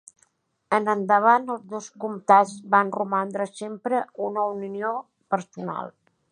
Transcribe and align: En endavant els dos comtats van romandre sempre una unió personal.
En 0.77 0.87
endavant 0.93 1.45
els 1.55 1.67
dos 1.73 1.89
comtats 2.05 2.55
van 2.77 2.91
romandre 2.97 3.47
sempre 3.61 4.03
una 4.31 4.49
unió 4.57 4.99
personal. 5.37 5.97